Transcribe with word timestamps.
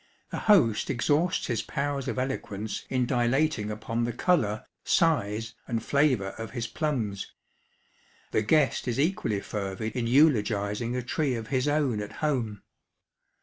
The 0.31 0.39
host 0.39 0.89
exhausts 0.89 1.45
his 1.45 1.61
powers 1.61 2.07
of 2.07 2.17
eloquence 2.17 2.85
in 2.89 3.05
dilating 3.05 3.69
upon 3.69 4.03
the 4.03 4.11
colour, 4.11 4.65
size, 4.83 5.53
and 5.67 5.83
flavour 5.83 6.29
of 6.39 6.49
his 6.57 6.65
plums; 6.65 7.31
the 8.31 8.41
guest 8.41 8.87
is 8.87 8.99
equally 8.99 9.41
fervid 9.41 9.95
in 9.95 10.07
eulogising 10.07 10.95
a 10.95 11.03
tree 11.03 11.35
of 11.35 11.49
his 11.49 11.67
own 11.67 12.01
at 12.01 12.13
home. 12.13 12.63